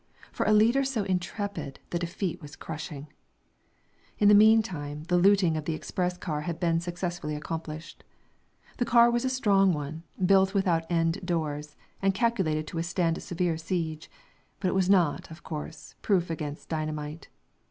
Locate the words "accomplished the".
7.35-8.85